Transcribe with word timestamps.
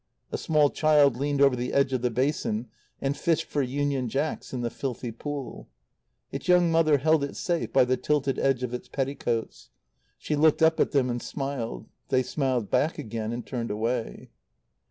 A 0.31 0.37
small 0.39 0.71
child 0.71 1.15
leaned 1.15 1.41
over 1.43 1.55
the 1.55 1.73
edge 1.73 1.93
of 1.93 2.01
the 2.01 2.09
basin 2.09 2.69
and 3.01 3.15
fished 3.15 3.43
for 3.45 3.61
Union 3.61 4.09
Jacks 4.09 4.51
in 4.51 4.61
the 4.61 4.71
filthy 4.71 5.11
pool. 5.11 5.69
Its 6.31 6.47
young 6.47 6.71
mother 6.71 6.97
held 6.97 7.23
it 7.23 7.35
safe 7.35 7.71
by 7.71 7.85
the 7.85 7.97
tilted 7.97 8.39
edge 8.39 8.63
of 8.63 8.73
its 8.73 8.87
petticoats. 8.87 9.69
She 10.17 10.35
looked 10.35 10.63
up 10.63 10.79
at 10.79 10.89
them 10.89 11.11
and 11.11 11.21
smiled. 11.21 11.85
They 12.09 12.23
smiled 12.23 12.71
back 12.71 12.97
again 12.97 13.31
and 13.31 13.45
turned 13.45 13.69
away. 13.69 14.31